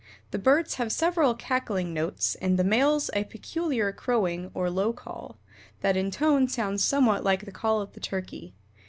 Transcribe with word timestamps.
The 0.31 0.39
birds 0.39 0.73
have 0.81 0.91
several 0.91 1.35
cackling 1.35 1.93
notes, 1.93 2.33
and 2.41 2.57
the 2.57 2.63
males 2.63 3.11
a 3.13 3.23
peculiar 3.25 3.91
crowing 3.93 4.49
or 4.55 4.67
low 4.67 4.93
call, 4.93 5.37
that 5.81 5.95
in 5.95 6.09
tone 6.09 6.47
sounds 6.47 6.83
somewhat 6.83 7.23
like 7.23 7.45
the 7.45 7.51
call 7.51 7.81
of 7.81 7.93
the 7.93 7.99
Turkey. 7.99 8.55